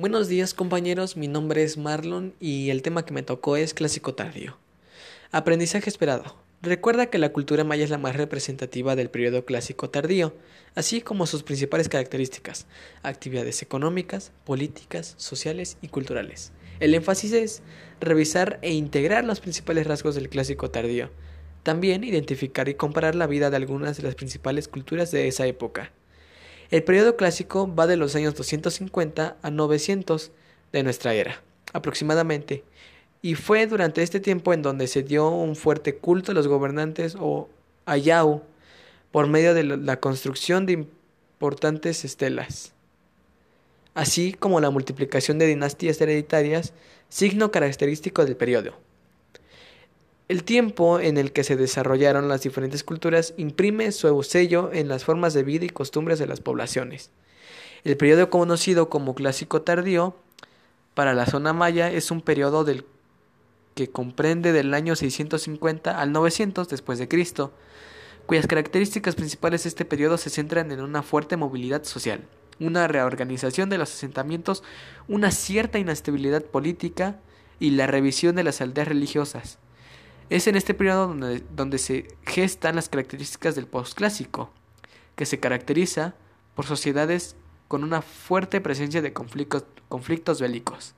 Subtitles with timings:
[0.00, 4.14] Buenos días compañeros, mi nombre es Marlon y el tema que me tocó es clásico
[4.14, 4.56] tardío.
[5.32, 6.36] Aprendizaje esperado.
[6.62, 10.36] Recuerda que la cultura maya es la más representativa del periodo clásico tardío,
[10.76, 12.68] así como sus principales características,
[13.02, 16.52] actividades económicas, políticas, sociales y culturales.
[16.78, 17.62] El énfasis es
[18.00, 21.10] revisar e integrar los principales rasgos del clásico tardío,
[21.64, 25.90] también identificar y comparar la vida de algunas de las principales culturas de esa época.
[26.70, 30.30] El periodo clásico va de los años 250 a 900
[30.70, 32.62] de nuestra era, aproximadamente,
[33.22, 37.16] y fue durante este tiempo en donde se dio un fuerte culto a los gobernantes
[37.18, 37.48] o
[37.86, 38.42] ayau
[39.10, 42.74] por medio de la construcción de importantes estelas,
[43.94, 46.74] así como la multiplicación de dinastías hereditarias,
[47.08, 48.74] signo característico del periodo.
[50.28, 55.02] El tiempo en el que se desarrollaron las diferentes culturas imprime su sello en las
[55.04, 57.10] formas de vida y costumbres de las poblaciones.
[57.82, 60.14] El periodo conocido como clásico tardío
[60.92, 62.84] para la zona maya es un periodo del
[63.74, 67.54] que comprende del año 650 al 900 después de Cristo,
[68.26, 72.20] cuyas características principales de este periodo se centran en una fuerte movilidad social,
[72.60, 74.62] una reorganización de los asentamientos,
[75.06, 77.18] una cierta inestabilidad política
[77.58, 79.58] y la revisión de las aldeas religiosas.
[80.30, 81.14] Es en este periodo
[81.54, 84.50] donde, se gestan las características del postclásico,
[85.16, 86.14] que se caracteriza
[86.54, 87.34] por sociedades
[87.66, 90.94] con una fuerte presencia de conflictos, conflictos bélicos.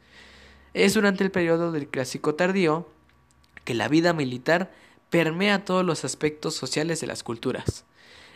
[0.75, 2.89] Es durante el periodo del clásico tardío
[3.65, 4.73] que la vida militar
[5.11, 7.85] permea todos los aspectos sociales de las culturas.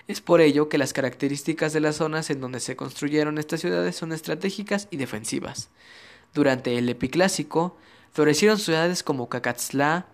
[0.06, 3.96] Es por ello que las características de las zonas en donde se construyeron estas ciudades
[3.96, 5.70] son estratégicas y defensivas.
[6.34, 7.76] Durante el epiclásico,
[8.12, 10.06] florecieron ciudades como Cacatzlá,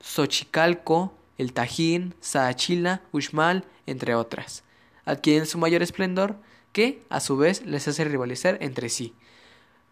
[0.00, 4.64] Xochicalco, El Tajín, Saachila, Uxmal, entre otras.
[5.04, 6.36] Adquieren su mayor esplendor
[6.72, 9.14] que, a su vez, les hace rivalizar entre sí.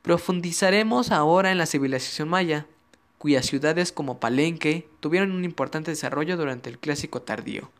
[0.02, 2.66] Profundizaremos ahora en la civilización maya,
[3.18, 7.70] cuyas ciudades como Palenque tuvieron un importante desarrollo durante el clásico tardío.